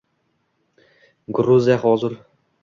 Gruziya 1.39 1.77
hozir. 1.85 2.17